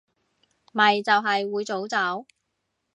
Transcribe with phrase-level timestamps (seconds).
[0.73, 2.25] 咪就係會早走